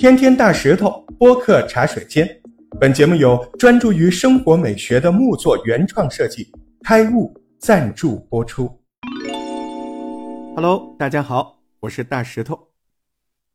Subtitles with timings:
[0.00, 2.26] 天天大石头播客茶水间，
[2.80, 6.50] 本节目由专注于生活美学的木作原创设计
[6.82, 8.82] 开悟赞助播出。
[10.56, 12.70] Hello，大家好，我是大石头。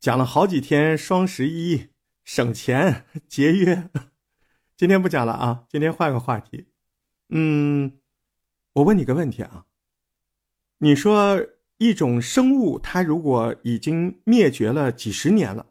[0.00, 1.90] 讲了好几天双十一，
[2.24, 3.88] 省钱节约，
[4.76, 6.66] 今天不讲了啊，今天换个话题。
[7.28, 7.92] 嗯，
[8.72, 9.66] 我问你个问题啊，
[10.78, 11.40] 你说
[11.78, 15.66] 一种生物它如果已经灭绝了几十年了？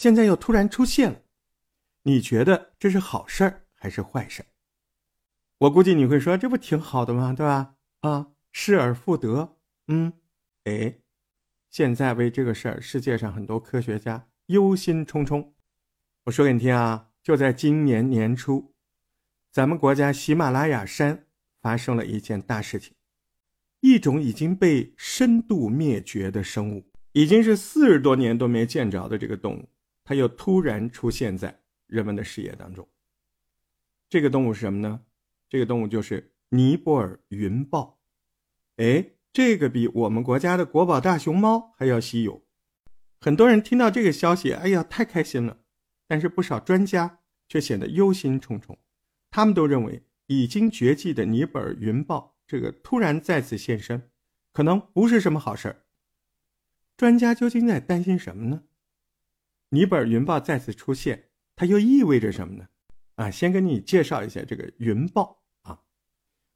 [0.00, 1.20] 现在又突然出现了，
[2.04, 4.46] 你觉得这是好事儿还是坏事儿？
[5.58, 7.34] 我估计你会说，这不挺好的吗？
[7.34, 7.74] 对吧？
[8.00, 9.58] 啊，失而复得。
[9.88, 10.14] 嗯，
[10.64, 11.00] 哎，
[11.68, 15.50] 现在为这个事儿，世界上很多科学家忧心忡忡。
[16.24, 18.72] 我说给你听啊，就在今年年初，
[19.52, 21.26] 咱们国家喜马拉雅山
[21.60, 22.94] 发生了一件大事情，
[23.80, 29.68] 一种已经被深度灭绝的生物，已经是四十多年都没见着的这个动物。
[30.10, 32.88] 它又突然出现在人们的视野当中。
[34.08, 35.02] 这个动物是什么呢？
[35.48, 38.00] 这个动物就是尼泊尔云豹。
[38.78, 42.44] 哎，这个比我们国家的国宝大熊猫还要稀有。
[43.20, 45.60] 很多人听到这个消息，哎呀，太开心了。
[46.08, 48.78] 但是不少专家却显得忧心忡忡。
[49.30, 54.10] 他们都认为，已经绝迹的尼泊尔云豹这个突然再次现身，
[54.52, 55.84] 可能不是什么好事儿。
[56.96, 58.64] 专家究竟在担心什么呢？
[59.70, 62.68] 尼泊尔云豹再次出现，它又意味着什么呢？
[63.14, 65.80] 啊，先跟你介绍一下这个云豹啊。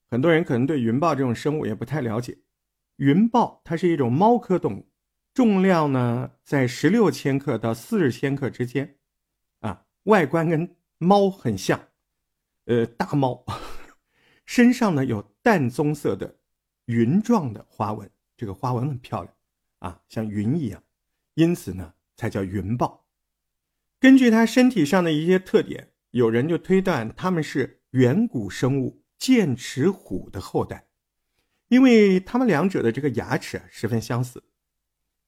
[0.06, 2.38] 很多人可能对云豹这种生物也不太了解。
[2.96, 4.88] 云豹它是一种猫科动物，
[5.32, 8.96] 重量呢在十六千克到四十千克之间，
[9.60, 11.88] 啊，外观跟猫很像，
[12.64, 13.44] 呃，大猫，
[14.46, 16.38] 身上呢有淡棕色的
[16.86, 19.34] 云状的花纹，这个花纹很漂亮
[19.78, 20.82] 啊，像云一样，
[21.34, 23.03] 因此呢才叫云豹。
[24.05, 30.88] 根据它身体上的一些特点，有人就推断它们是远古生物剑齿虎的后代，
[31.69, 34.44] 因为它们两者的这个牙齿啊十分相似。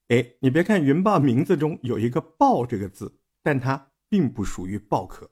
[0.09, 5.31] 哎，你别看云豹名字中有一个“豹”这个字，但它并不属于豹科。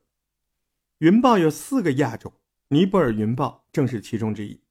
[1.00, 2.32] 云豹有四个亚种，
[2.69, 4.62] 尼泊尔云豹正是其中之一。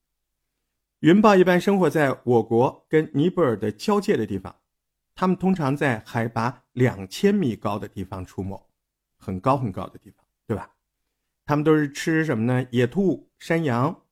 [1.01, 4.55] 云豹一般生活在我国跟尼泊尔的交界的地方。
[5.13, 8.61] 它们通常在海拔两千米高的地方出没，
[9.17, 10.69] 很高很高的地方，对吧？
[11.45, 12.67] 它们都是吃什么呢？
[12.71, 14.03] 野兔、山羊，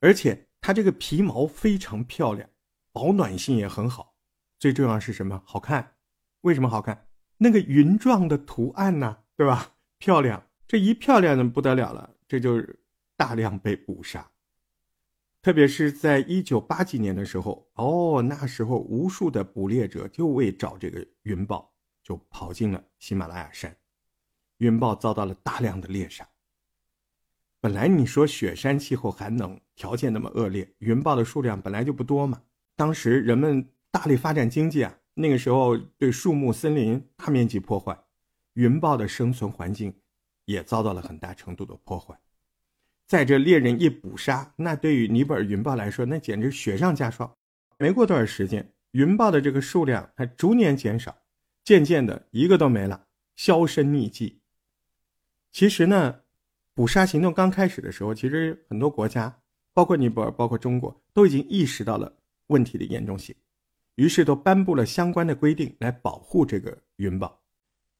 [0.00, 2.48] 而且它这个皮毛非常漂亮，
[2.92, 4.14] 保暖性也很好。
[4.58, 5.42] 最重要是什么？
[5.44, 5.94] 好看。
[6.42, 7.08] 为什么好看？
[7.38, 9.74] 那个云状的图案呢，对吧？
[9.98, 10.46] 漂亮。
[10.66, 12.78] 这一漂亮的不得了了，这就是
[13.16, 14.30] 大量被捕杀。
[15.44, 21.70] 特别是在一九八几年的时候，哦，那时候无数的捕猎者就为找这个云豹，
[22.02, 23.76] 就跑进了喜马拉雅山，
[24.56, 26.26] 云豹遭到了大量的猎杀。
[27.60, 32.40] 本来你说雪山气候寒冷，条件那么恶劣，云豹的数量本来就不多嘛。
[32.74, 38.02] 当时人们大力发展经济啊，那个时候对树木森林大面积破坏，
[38.54, 39.94] 云豹的生存环境
[40.46, 42.18] 也遭到了很大程度的破坏。
[43.06, 47.36] 在这猎人一捕杀，那对于尼泊尔云豹来说，那简直雪上加霜。
[47.78, 51.16] 没过多少时间，云豹的这个数量还逐年减少，
[51.62, 53.06] 渐渐的一个都没了，
[53.36, 54.40] 销声匿迹。
[55.52, 56.20] 其实呢，
[56.72, 59.40] 捕杀行动刚开始的时候，其实很多国家，
[59.72, 62.16] 包括尼泊尔、包括中国，都已经意识到了
[62.46, 63.34] 问题的严重性，
[63.96, 67.40] 于是都颁布了相关的规定来保护这个云豹。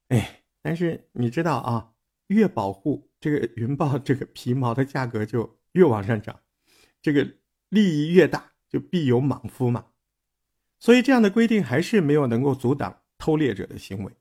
[0.09, 1.91] 哎，但是你知道啊，
[2.27, 3.09] 越保护。
[3.19, 6.39] 这个云豹这个皮毛的价格就越往上涨，
[7.01, 7.27] 这个
[7.69, 9.87] 利益越大，就必有莽夫嘛。
[10.79, 14.11] 所以这样的规定还是没有能够阻挡偷猎者的行为，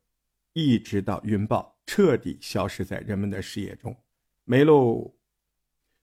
[0.54, 3.94] 一直到云豹彻底消失在人们的视野中，
[4.44, 5.14] 没喽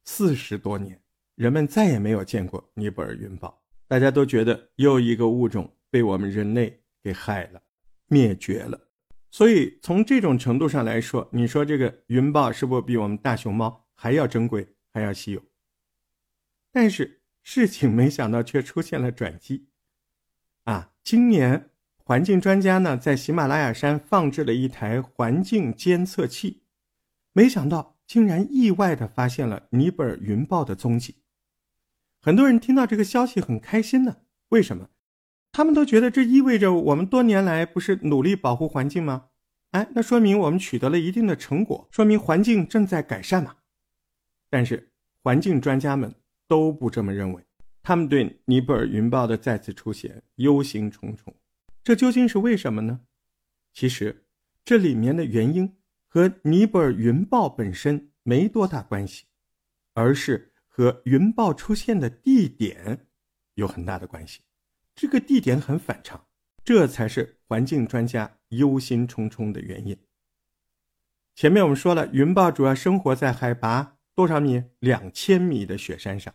[0.06, 1.01] 四十多年，
[1.33, 7.63] 人们再也没有见过尼泊尔云豹，大家都觉得又一个物种被我们人类给害了，
[8.07, 8.79] 灭绝了。
[9.31, 15.42] 所以从这种程度上来说，你说这个云豹是不是比我们大熊猫还要珍贵、还要稀有？
[16.72, 19.69] 但是事情没想到却出现了转机，
[20.66, 26.63] 啊，今年环境专家呢在喜马拉雅山放置了一台环境监测器，
[27.31, 31.24] 没想到竟然意外的发现了尼泊尔云豹的踪迹。
[32.22, 34.18] 很多人听到这个消息很开心呢，
[34.50, 34.89] 为什么？
[35.62, 39.28] 他们都觉得这意味着我们多年来不是努力保护环境吗？
[39.69, 43.58] 哎，那说明我们取得了一定的成果，说明环境正在改善嘛。
[44.50, 44.92] 但是
[45.22, 46.16] 环境专家们
[46.48, 47.44] 都不这么认为，
[47.84, 51.31] 他们对尼泊尔云豹的再次出现忧心忡忡。
[51.84, 53.02] 这究竟是为什么呢？
[53.72, 54.25] 其实，
[54.66, 55.78] 这里面的原因
[56.08, 59.25] 和尼泊尔云豹本身没多大关系，
[59.94, 63.06] 而是和云豹出现的地点
[63.54, 64.42] 有很大的关系。
[65.01, 66.27] 这个地点很反常，
[66.63, 69.98] 这才是环境专家忧心忡忡的原因。
[71.33, 74.63] 前面我们说了，云豹主要生活在海拔多少米？
[74.77, 76.31] 两千米的雪山上，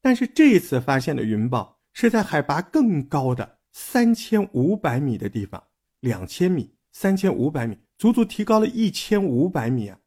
[0.00, 5.62] 但是这一次发现的云豹是在海拔更高的三千五百米的地方，
[6.00, 10.00] 两千米、三千五百米，足足提高了一千五百米啊！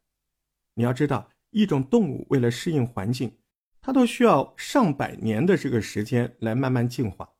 [0.74, 3.38] 你要知道，一种动物为了适应环境，
[3.80, 7.30] 它都需要上百年的这个时间来慢慢进化。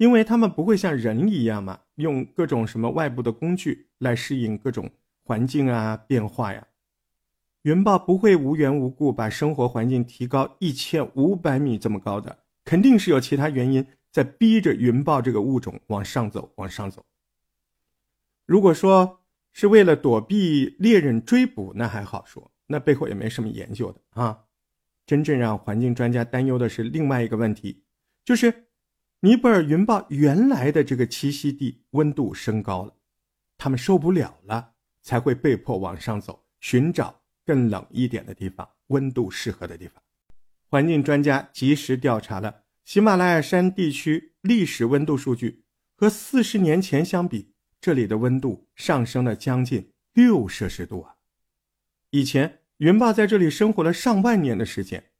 [0.00, 4.90] 因为他们不会像人一样嘛，用各种什么外部的工具来适应各种
[5.22, 6.66] 环境啊变化呀。
[7.64, 17.04] 云豹不会无缘无故把生活环境提高一千五百米这么高的，肯定是有其他原因在逼着云豹这个物种往上走，往上走。
[18.46, 19.20] 如果说
[19.52, 24.44] 是为了躲避猎人追捕，那还好说，那背后也没什么研究的啊。
[25.04, 27.82] 真正让环境专家担忧的是另外一个问题，
[28.24, 28.69] 就是。
[29.22, 32.94] 尼泊尔云豹原来的这个栖息地温度升高了，
[33.58, 34.72] 它们受不了了，
[35.02, 40.02] 才会被迫往上走，寻找更冷一点的地方，温度适合的地方。
[40.70, 45.64] 环境专家及时调查了喜马拉雅山地区历史温度数据，
[45.96, 51.16] 和四十年前相比，这里的温度上升了将近六摄氏度啊！
[52.08, 55.10] 以前云豹在这里生活了上万年的时间，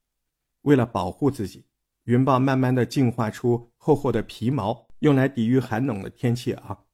[0.62, 1.66] 为了保护自己。
[2.04, 6.84] 云豹慢慢的进化出厚厚的皮毛，用来抵御寒冷的天气啊。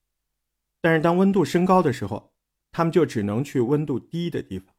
[0.81, 2.33] 但是当温度升高的时候，
[2.71, 4.73] 它们就只能去温度低的地方，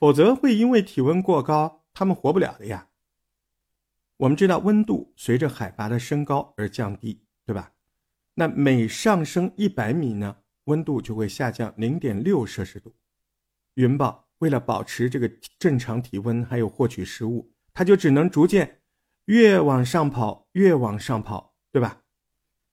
[0.00, 2.88] 否则会因为体温过高，它们活不了的呀。
[4.16, 7.72] 我们知道温度随着海拔的升高而降低，对吧？
[8.34, 12.92] 那每上升一百米呢，温度就会下降零点六摄氏度。
[13.74, 18.80] 云豹为了保持这个正常体温，还有获取食物，它就只能逐渐。
[19.26, 22.02] 越往上跑，越往上跑，对吧？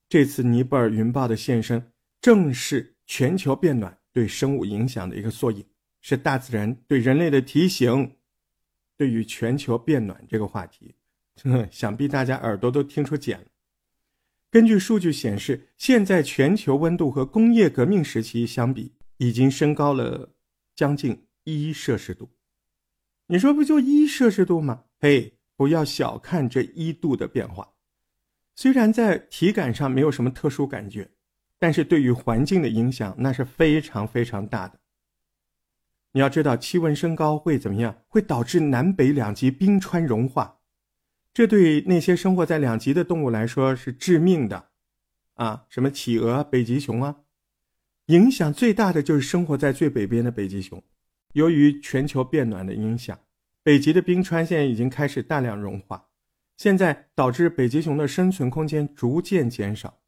[0.10, 1.92] 这次尼泊尔云豹的现身，
[2.22, 5.66] 正是全球变暖对生物影响的一个缩影，
[6.02, 8.16] 是大自然对人类的提醒。
[8.96, 10.96] 对于全球变暖这个话题，
[11.72, 13.46] 想必大家耳朵都听出茧了。
[14.52, 20.36] 根据数据显示，现在全球温度和工业革命时期相比，已经升高了
[20.76, 22.30] 将近一摄氏度。
[23.26, 24.84] 你说不就一摄氏度吗？
[25.00, 25.40] 嘿。
[25.56, 27.74] 不要小看这一度的变化，
[28.56, 31.12] 虽然在体感上没有什么特殊感觉，
[31.60, 34.80] 但是对于环境的影响那是非常非常大的。
[36.12, 37.96] 你要知道，气温升高会怎么样？
[38.08, 40.60] 会导致南北两极冰川融化，
[41.34, 44.70] 这对那些生活在两极的动物来说是致命的，
[45.36, 47.22] 啊，什么企鹅、北极熊啊，
[48.08, 50.84] 影响最大的就是生活在最北边的北极熊，
[51.34, 53.20] 由于全球变暖的影响。
[53.64, 56.10] 北极的冰川现在已经开始大量融化，
[56.58, 60.02] 现在导致北极熊的生存空间逐渐减少。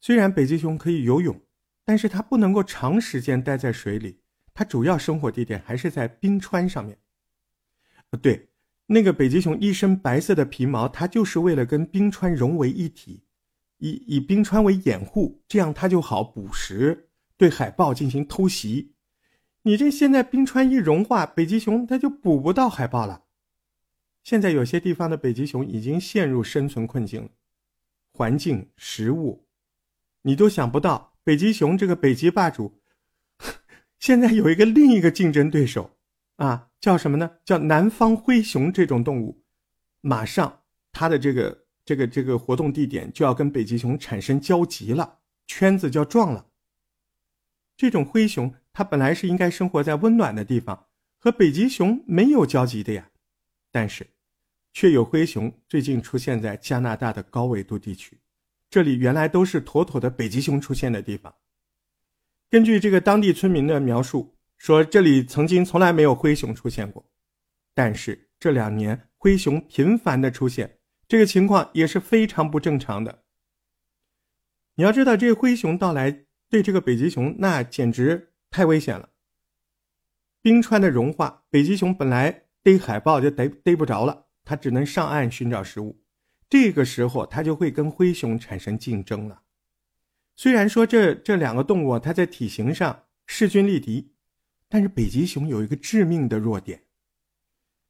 [0.00, 1.40] 虽然北极熊可以游泳，
[1.84, 4.18] 但是它不能够长时间待在水里，
[4.52, 6.98] 它主要生活地点还是在冰川上面。
[8.20, 8.48] 对，
[8.86, 13.22] 那个北极熊一身白色的皮毛，它就是为了跟冰川融为一体，
[13.78, 18.93] 以以冰川为掩护，这样它就好捕食，对海豹进行偷袭。
[19.66, 23.24] 你这现在冰川一融化，北极熊它就捕不到海豹了。
[24.22, 27.30] 现在有些地方的北极熊已经陷入生存困境了，
[28.12, 29.46] 环境、食物，
[30.20, 32.78] 你都想不到，北极熊这个北极霸主，
[33.98, 35.96] 现在有一个另一个竞争对手，
[36.36, 37.30] 啊，叫什么呢？
[37.42, 39.42] 叫南方灰熊这种动物，
[40.02, 40.60] 马上
[40.92, 46.48] 它的这个这个这个活动地点就要跟北极熊产生交集了，圈子就要撞了。
[47.78, 48.54] 这种灰熊。
[48.74, 50.88] 它本来是应该生活在温暖的地方，
[51.20, 53.08] 和北极熊没有交集的呀，
[53.70, 54.04] 但是，
[54.72, 58.18] 却有灰熊最近出现在加拿大的高纬度地区，
[58.68, 61.32] 这里原来都是妥妥的北极熊出现的地方。
[62.50, 67.08] 根据这个当地村民的描述，说这里曾经从来没有灰熊出现过，
[67.74, 73.22] 但是这两年灰熊频繁的出现，这个情况也是非常不正常的。
[74.74, 78.32] 你要知道，这灰熊到来对这个北极熊那简直。
[78.54, 79.08] 太危险了！
[80.40, 86.00] 冰川的融化，北极熊本来逮海豹就逮逮不着了，它只能上岸寻找食物。
[86.48, 89.42] 这个时候，它就会跟灰熊产生竞争了。
[90.36, 94.12] 虽然说这这两个动物它在体型上势均力敌，
[94.68, 96.84] 但是北极熊有一个致命的弱点，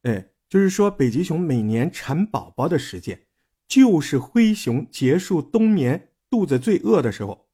[0.05, 3.27] 哎，就是说北极熊每年产宝宝的时间，
[3.69, 7.51] 就是灰熊结束冬眠、肚子最饿的时候。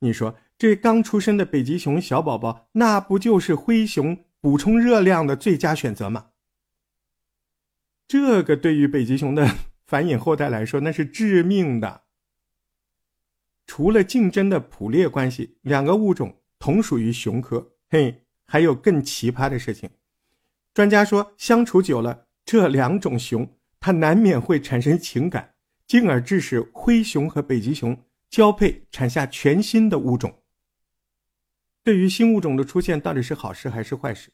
[0.00, 6.26] 你说这刚出生的北极熊小宝宝，那不就是灰熊补充热量的最佳选择吗？
[8.06, 9.48] 这个对于北极熊的
[9.86, 12.02] 繁衍后代来说，那是致命的。
[13.66, 17.72] 除了竞争的捕猎关系，两个物种同属于熊科。
[17.88, 19.90] 嘿，还有更奇葩的事情。
[20.74, 25.54] 专家说，相处久了，这两种熊它难免会产生情感，
[25.86, 30.41] 进而致使灰熊和北极熊交配，产下全新的物种。
[31.84, 34.30] 对于新物种的出现，到底是好事还是坏事？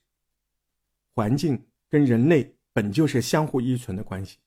[1.14, 4.38] 环境跟人类本就是相互依存的关系，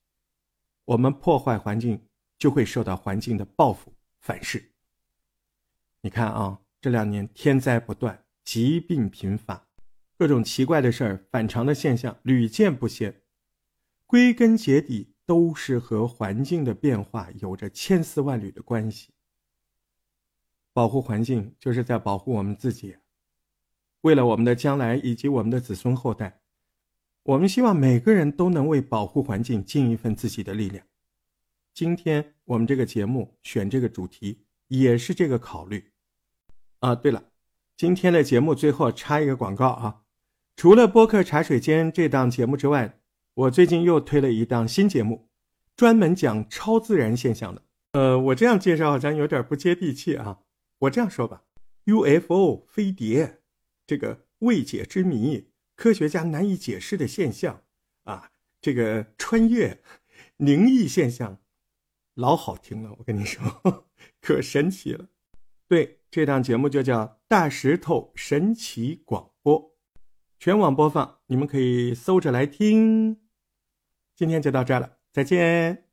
[0.85, 4.71] 我们破坏环境，就会受到环境的报复反噬。
[6.01, 9.67] 你看啊，这两年天灾不断，疾病频发，
[10.15, 13.21] 各种奇怪的事儿、反常的现象屡见不鲜，
[14.05, 19.13] 归根结底都是和环境的变化有着千丝万缕的关系。
[20.73, 22.95] 保护环境就是在保护我们自己，
[24.01, 26.41] 为了我们的将来以及我们的子孙后代，
[27.23, 30.85] 我们希望每个人都能为保护环境尽一份自己的力量。
[31.73, 35.91] 今天我们这个节目选这个主题也是这个考虑。
[36.79, 37.23] 啊，对了，
[37.77, 40.01] 今天的节目最后插一个广告啊！
[40.55, 42.99] 除了播客茶水间这档节目之外，
[43.33, 45.29] 我最近又推了一档新节目，
[45.75, 47.61] 专门讲超自然现象的。
[47.93, 50.39] 呃，我这样介绍好像有点不接地气啊。
[50.81, 51.43] 我这样说吧
[51.85, 53.41] ，UFO 飞碟，
[53.87, 57.63] 这个未解之谜，科学家难以解释的现象
[58.03, 59.81] 啊，这个穿越
[60.37, 61.39] 灵异现象，
[62.13, 63.87] 老好听了，我跟你说，
[64.21, 65.07] 可神奇了。
[65.67, 65.97] 对。
[66.11, 69.57] 这档节目就叫《大石头神奇广播》，
[70.39, 73.21] 全网播放，你们可以搜着来听。
[74.13, 75.90] 今天就到这了，再见。